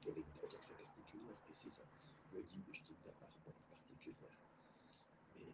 [0.07, 1.83] Avec une drogue très particulière, et c'est ça.
[2.33, 3.15] Le je t'ai part
[3.71, 4.37] particulière.
[5.37, 5.47] Mais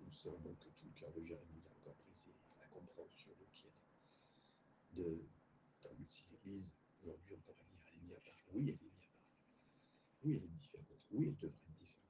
[0.00, 3.66] nous savons que tout le cœur de Jérémie a encore brisé la compréhension de qui
[3.66, 5.02] elle est.
[5.02, 5.24] De,
[5.82, 6.70] comme si l'Église,
[7.02, 8.44] aujourd'hui, on pourrait dire, elle est bien part.
[8.54, 9.12] Oui, elle est bien part.
[10.22, 10.86] Oui, elle est différente.
[11.10, 12.06] Oui, elle devrait être différente.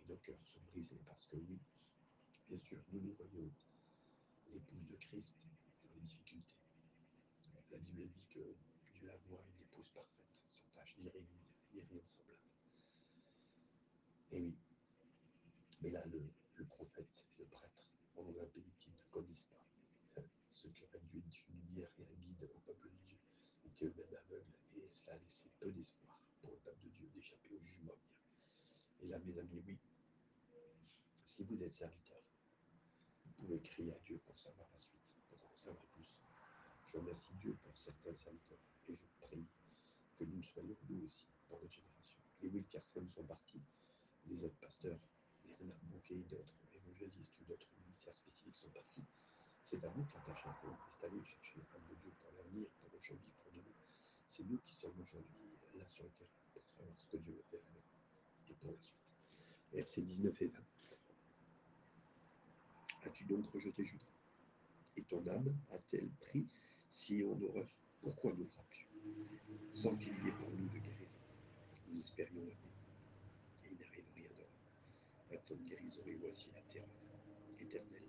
[0.00, 1.58] Et nos cœurs sont brisés parce que oui,
[2.48, 3.50] bien sûr, nous nous voyons
[4.54, 5.36] l'épouse de Christ
[5.82, 6.54] dans les difficultés.
[7.70, 8.54] La Bible dit que
[8.94, 11.26] Dieu la voit une épouse parfaite, sans tâche ni rien,
[11.72, 12.38] ni rien de semblable.
[14.30, 14.54] Et oui,
[15.82, 16.22] mais là, le,
[16.66, 20.22] prophète et le prêtre vont dans un pays qu'ils ne connaissent pas.
[20.50, 23.18] Ce qui aurait dû être une lumière et un guide au peuple de Dieu
[23.66, 27.50] étaient eux-mêmes aveugles et cela a laissé peu d'espoir pour le peuple de Dieu d'échapper
[27.54, 27.98] au jugement.
[29.02, 29.78] Et là, mes amis, oui,
[31.24, 32.22] si vous êtes serviteur,
[33.36, 36.08] pouvez crier à Dieu pour savoir la suite, pour en savoir plus.
[36.86, 39.46] Je remercie Dieu pour certains serviteurs et je prie
[40.16, 42.18] que nous soyons nous aussi pour notre génération.
[42.40, 43.62] Les Will Carson sont partis,
[44.26, 44.98] les autres pasteurs
[45.46, 49.04] les Renard Bouquet et d'autres évangélistes ou d'autres ministères spécifiques sont partis.
[49.62, 50.76] C'est à nous que la tâche incombe.
[50.88, 53.64] C'est chercher la parole de Dieu pour l'avenir, pour aujourd'hui, pour demain.
[54.26, 57.44] C'est nous qui sommes aujourd'hui là sur le terrain pour savoir ce que Dieu veut
[57.50, 59.14] faire avec nous et pour la suite.
[59.72, 60.73] Versets 19 et 20.
[63.04, 64.06] As-tu donc rejeté Judas?
[64.96, 66.46] Et ton âme a-t-elle pris
[66.88, 67.68] si en horreur?
[68.00, 68.86] Pourquoi nous frappes-tu
[69.70, 71.18] Sans qu'il y ait pour nous de guérison.
[71.88, 73.64] Nous espérions la paix.
[73.64, 74.48] Et il n'arrive rien d'heureux
[75.30, 76.88] maintenant de guérison, et voici la terreur
[77.60, 78.08] éternelle.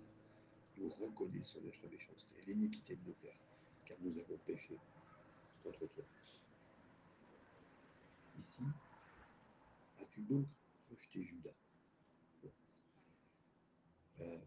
[0.76, 3.40] Nous reconnaissons notre méchanceté, l'iniquité de nos pères,
[3.84, 4.78] car nous avons péché
[5.62, 6.04] contre toi.
[8.38, 8.62] Ici,
[10.00, 10.46] as-tu donc
[10.90, 11.50] rejeté Judas?
[14.20, 14.38] Euh,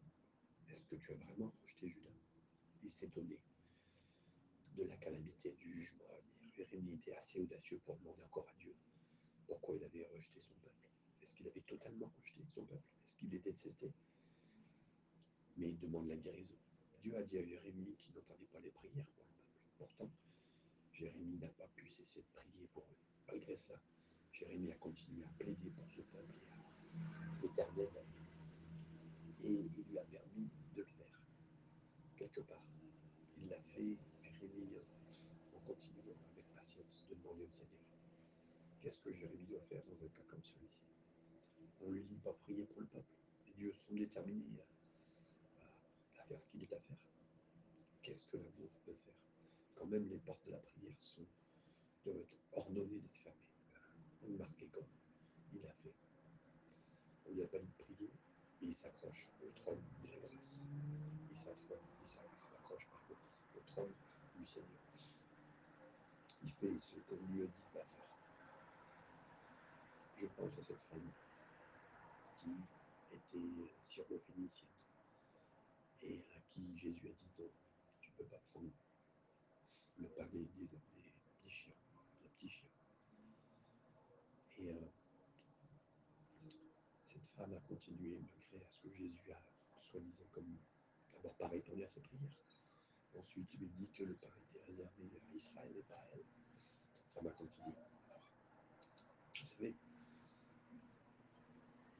[0.72, 2.10] Est-ce que tu as vraiment rejeté Judas?
[2.84, 3.40] Il s'étonnait
[4.78, 6.20] de la calamité du jugement à.
[6.60, 8.76] Jérémie était assez audacieux pour demander encore à Dieu
[9.48, 10.90] pourquoi il avait rejeté son peuple.
[11.22, 12.84] Est-ce qu'il avait totalement rejeté son peuple?
[13.06, 13.92] Est-ce qu'il était détesté
[15.56, 16.56] Mais il demande la guérison.
[17.02, 19.62] Dieu a dit à Jérémie qu'il n'entendait pas les prières pour le peuple.
[19.78, 20.12] Pourtant,
[20.92, 22.98] Jérémie n'a pas pu cesser de prier pour eux.
[23.28, 23.80] Malgré cela,
[24.34, 26.34] Jérémie a continué à plaider pour ce peuple
[27.44, 27.90] éternel
[29.44, 31.22] et il lui a permis de le faire.
[32.16, 32.66] Quelque part,
[33.38, 34.78] il l'a fait, Jérémie,
[35.56, 37.80] en continuant avec patience de demander au Seigneur
[38.82, 40.84] qu'est-ce que Jérémie doit faire dans un cas comme celui-ci?
[41.82, 43.14] On ne lui dit pas prier pour le peuple.
[43.48, 44.62] Les dieux sont déterminés
[46.18, 46.98] à, à faire ce qu'il est à faire.
[48.02, 49.14] Qu'est-ce que l'amour peut faire?
[49.76, 51.26] Quand même les portes de la prière sont,
[52.06, 54.38] doivent être ordonnées d'être fermées.
[54.38, 54.86] Marquées comme
[55.54, 55.94] il a fait.
[57.28, 58.12] On lui a pas dit de prier
[58.62, 60.62] il s'accroche au trône de la grâce.
[61.32, 63.18] Il s'accroche parfois
[63.56, 63.94] au trône
[64.36, 64.68] du Seigneur.
[66.44, 67.86] Il fait ce qu'on lui a dit de faire.
[70.18, 71.12] Je pense à cette femme
[72.40, 72.52] qui
[73.12, 74.70] était syro-phénicienne
[76.04, 77.52] et à qui Jésus a dit
[78.02, 78.70] tu ne peux pas prendre
[79.98, 80.48] le pain des,
[81.50, 81.74] chiens,
[82.24, 82.70] petits chiens.
[84.58, 84.88] Et euh,
[87.08, 88.20] cette femme a continué
[88.58, 89.42] à ce que Jésus a
[89.82, 90.58] soi-disant comme
[91.14, 92.38] d'abord pas répondu à ses prières.
[93.18, 96.26] Ensuite, il lui dit que le pain était réservé à Israël et pas à elle.
[96.94, 97.74] Cette femme a continué.
[99.36, 99.76] Vous savez,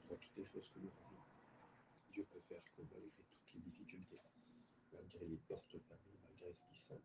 [0.10, 1.24] dans toutes les choses que nous voyons,
[2.12, 4.20] Dieu peut faire que malgré toutes les difficultés,
[4.94, 7.02] malgré les portes fermées, malgré ce qui semble,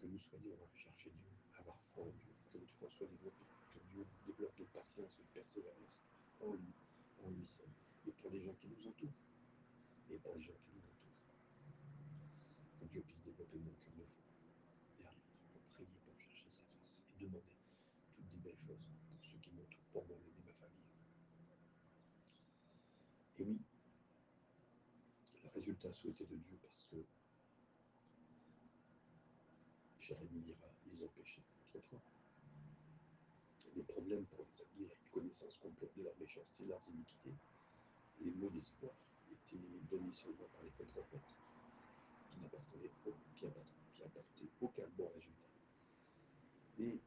[0.00, 3.06] que nous soyons à chercher Dieu, à avoir foi en Dieu, que notre foi soit
[3.06, 6.02] développée, que Dieu développe notre patience, notre persévérance
[6.40, 6.74] en lui,
[7.24, 7.68] en lui seul,
[8.06, 9.18] et pour les gens qui nous entourent,
[10.10, 11.10] et pour les gens qui nous entourent.
[12.80, 14.24] Que Dieu puisse développer mon cœur de foi
[15.00, 17.44] vers lui, pour prier, pour chercher sa face, et demander
[18.42, 18.78] belles choses
[19.10, 20.88] pour ceux qui m'entourent, pour moi-même et ma famille.
[23.38, 23.58] Et oui,
[25.42, 26.96] le résultat souhaité de Dieu parce que
[30.00, 32.00] Jérémie ira les empêcher trop toi.
[33.74, 37.34] Des problèmes pour les amis, une connaissance complète de leur méchanceté, de leurs iniquités.
[38.20, 38.92] Les mots d'espoir
[39.30, 39.56] étaient
[39.90, 41.36] donnés seulement par les faux prophètes
[42.30, 42.90] qui n'apportaient
[44.60, 45.48] aucun bon résultat.
[46.78, 46.98] Mais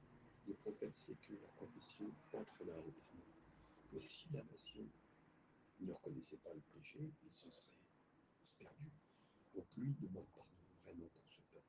[0.48, 3.24] le prophète sait que leur confession entraînera le pardon.
[3.92, 4.84] Que si la nation
[5.82, 7.68] ne reconnaissait pas le péché, il se serait
[8.58, 8.90] perdu.
[9.54, 10.50] Donc lui demande pardon
[10.84, 11.66] vraiment pour ce peuple.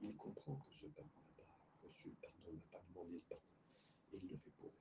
[0.00, 3.44] Il comprend que ce peuple n'a pas reçu le pardon, n'a pas demandé le pardon.
[4.12, 4.72] Et il le fait pour eux.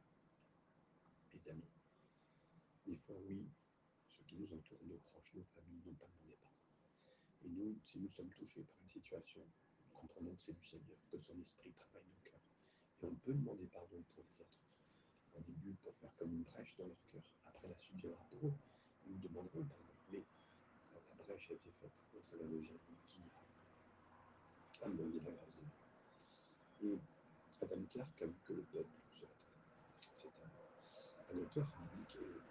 [1.34, 1.64] Mes amis,
[2.86, 3.48] des fois, oui,
[4.08, 6.58] ceux qui nous entourent, nos proches, nos familles, n'ont pas demandé pardon.
[7.46, 10.98] Et nous, si nous sommes touchés par une situation, nous comprenons que c'est du Seigneur,
[11.12, 12.42] que son esprit travaille nos cœurs.
[13.02, 14.60] Et on peut demander pardon pour les autres.
[15.36, 17.24] Au début, pour faire comme une brèche dans leur cœur.
[17.48, 18.54] Après, la suite viendra pour eux.
[19.08, 19.94] Nous demanderons pardon.
[20.12, 20.24] Mais
[20.94, 23.22] la brèche a été faite au travers de Jérémie qui
[24.84, 25.62] a demandé la grâce de
[26.80, 27.00] Dieu.
[27.62, 28.90] Et Adam Clark a vu que le peuple,
[31.34, 32.42] un, un, auteur biblique, et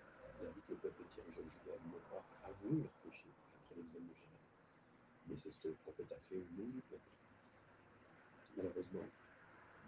[0.41, 3.27] il a vu que le peuple était dirigeants de Juda n'ont pas avoué leur péché
[3.55, 4.51] après l'examen de Jérémie.
[5.27, 7.11] Mais c'est ce que le prophète a fait au nom du peuple.
[8.57, 9.09] Malheureusement,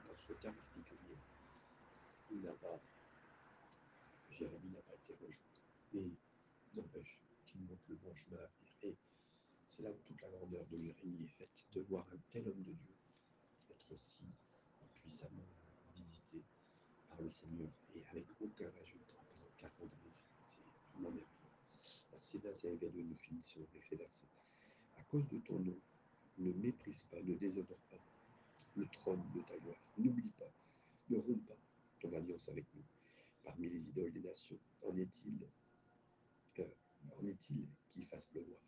[0.06, 1.16] pour ce cas particulier,
[2.30, 2.80] il n'a pas,
[4.30, 5.44] Jérémie n'a pas été rejoint.
[5.92, 6.10] Mais
[6.74, 8.72] n'empêche qu'il montre le bon chemin à venir.
[8.82, 8.96] Et
[9.68, 12.62] c'est là où toute la grandeur de Jérémie est faite, de voir un tel homme
[12.62, 12.94] de Dieu
[13.70, 14.24] être si
[14.94, 15.46] puissamment
[17.22, 20.14] le Seigneur et avec aucun résultat pendant 40 années.
[20.44, 20.60] C'est
[20.92, 21.26] vraiment merveilleux.
[22.12, 24.26] Verset 21 et 22, nous finissons avec ces versets.
[24.98, 25.76] À cause de ton nom,
[26.38, 27.98] ne méprise pas, ne déshonore pas
[28.76, 29.78] le trône de ta gloire.
[29.98, 30.50] N'oublie pas,
[31.10, 31.56] ne romps pas
[32.00, 32.82] ton alliance avec nous.
[33.42, 35.38] Parmi les idoles des nations, en est-il
[36.58, 36.64] euh,
[37.18, 38.60] en est-il qui fasse pleuvoir?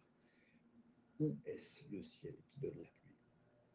[1.21, 3.17] Où est-ce le ciel qui donne la pluie?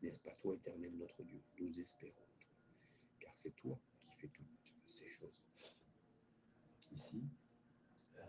[0.04, 1.42] N'est-ce pas toi, éternel notre Dieu?
[1.60, 2.50] Nous espérons toi,
[3.20, 5.30] car c'est toi qui fais toutes ces choses.
[6.92, 7.24] Ici,
[8.18, 8.24] euh,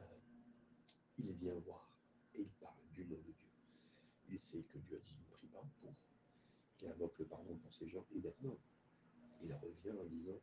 [1.19, 1.89] il vient voir
[2.35, 3.49] et il parle du nom de Dieu.
[4.31, 5.95] Il sait que Dieu a dit ne prie pour.
[6.81, 8.57] Il invoque le pardon pour ces gens et maintenant,
[9.43, 10.41] il revient en disant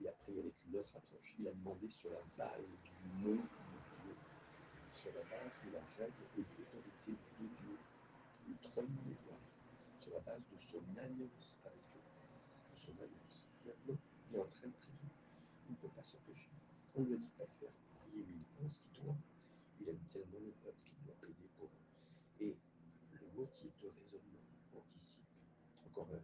[0.00, 1.34] il a prié avec une autre approche.
[1.38, 3.38] Il a demandé sur la base du nom de
[4.02, 4.16] Dieu,
[4.90, 7.78] sur la base de la règle et de l'autorité de Dieu,
[8.48, 9.40] le trône de gloire,
[10.00, 13.42] sur la base de son alliance avec eux, de son alliance.
[13.64, 13.98] Maintenant,
[14.30, 15.01] il est en train de prier.
[15.72, 16.50] Il ne peut pas s'empêcher.
[16.94, 19.16] On ne lui a dit pas de faire prier, mais il pense qu'il doit.
[19.80, 22.44] Il aime tellement le peuple qu'il doit prier pour eux.
[22.44, 22.54] Et
[23.16, 24.44] le motif de raisonnement
[24.76, 25.24] anticipe
[25.88, 26.20] encore un,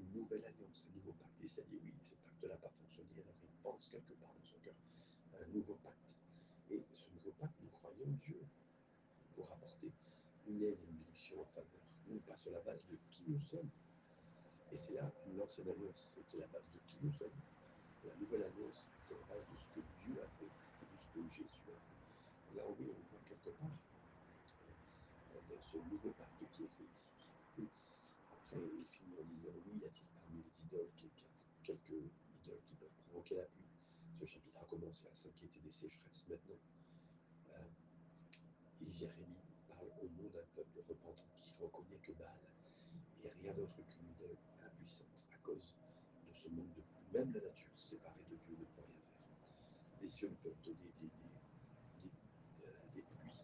[0.00, 1.36] une nouvelle alliance, un nouveau pacte.
[1.44, 4.42] Et ça dit oui, ce pacte n'a pas fonctionné, alors il pense quelque part dans
[4.42, 4.74] son cœur
[5.36, 6.08] un nouveau pacte.
[6.70, 8.40] Et ce nouveau pacte, nous croyons Dieu
[9.36, 9.92] pour apporter
[10.48, 13.68] une aide, une bénédiction en faveur, non pas sur la base de qui nous sommes.
[14.72, 17.36] Et c'est là l'ancienne alliance, c'était la base de qui nous sommes.
[18.04, 21.08] La nouvelle alliance, c'est la base de ce que Dieu a fait et de ce
[21.10, 22.56] que Jésus a fait.
[22.56, 23.76] Là, oui, on voit quelque part
[25.34, 27.10] euh, ce nouveau pacte qui est fait ici.
[27.58, 27.68] Et
[28.32, 30.90] après, il finit en disant Oui, y a-t-il parmi les idoles
[31.62, 33.68] quelques idoles qui peuvent provoquer la pluie?
[34.18, 36.26] Ce chapitre a commencé à s'inquiéter des sécheresses.
[36.28, 36.60] Maintenant,
[37.52, 37.68] euh,
[38.88, 42.40] Jérémie parle au monde d'un peuple repentant qui reconnaît que Baal
[43.22, 45.74] n'est rien d'autre qu'une idole impuissante à cause
[46.28, 46.99] de ce monde de pluie.
[47.12, 49.28] Même la nature séparée de Dieu ne peut rien faire.
[50.00, 51.10] Les cieux peuvent donner des,
[52.02, 52.12] des, des,
[52.64, 53.36] euh, des pluies,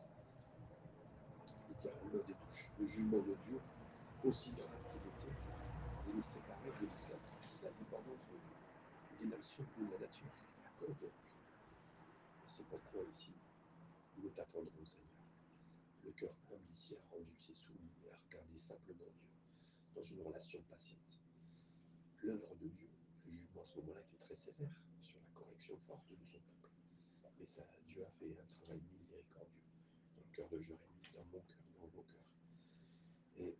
[2.26, 2.72] des douches.
[2.79, 3.61] Le jugement de Dieu
[4.22, 5.37] aussi grave qu'il était,
[6.07, 6.88] il est séparé de
[7.62, 8.38] l'indépendance de,
[9.19, 10.33] des nations ou de la nature
[10.64, 11.35] à cause de la pluie.
[12.46, 13.35] C'est pourquoi ici,
[14.17, 15.10] nous t'attendrons, Seigneur.
[16.04, 19.31] Le cœur humble ici a rendu ses soumis et a regardé simplement Dieu
[19.94, 21.21] dans une relation patiente.
[22.23, 22.88] L'œuvre de Dieu,
[23.27, 26.70] le jugement à ce moment-là était très sévère sur la correction forte de son peuple.
[27.38, 29.62] Mais ça, Dieu a fait un travail miséricordieux
[30.14, 32.31] dans le cœur de Jérémie, dans mon cœur, dans vos cœurs.
[33.38, 33.56] Et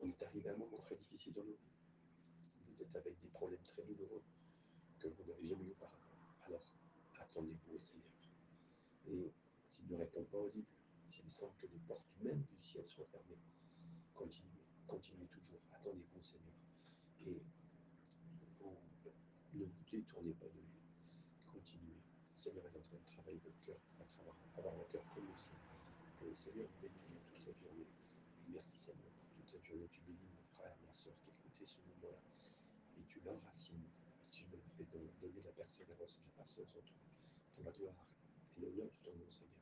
[0.00, 1.76] on est arrivé à un moment très difficile dans nos vies.
[2.68, 4.22] Vous êtes avec des problèmes très douloureux
[4.98, 6.00] que vous n'avez jamais eu auparavant.
[6.46, 6.62] Alors,
[7.18, 8.10] attendez-vous au Seigneur.
[9.06, 9.32] Et
[9.68, 10.66] s'il ne répond pas au début,
[11.10, 13.38] s'il semble que les portes même du ciel sont fermées,
[14.14, 15.60] continuez, continuez toujours.
[15.72, 16.54] Attendez-vous au Seigneur.
[19.54, 20.80] Ne vous détournez pas de lui.
[21.46, 21.98] Continuez.
[22.32, 25.34] Le Seigneur est en train de travailler votre cœur pour avoir un cœur comme le.
[26.20, 27.88] Que le Seigneur vous bénisse toute cette journée.
[28.46, 29.88] Et merci Seigneur pour toute cette journée.
[29.90, 32.18] Tu bénis mon frère, ma soeur qui écoutait ce moment-là.
[32.98, 33.88] Et tu l'enracines.
[34.30, 34.84] Tu le fais
[35.20, 36.94] donner la persévérance à la personne, surtout
[37.54, 38.06] pour la gloire
[38.56, 39.60] et l'honneur de ton nom, Seigneur.